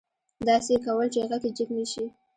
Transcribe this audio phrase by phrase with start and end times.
[0.47, 2.05] داسې يې کول چې غږ يې جګ نه شي.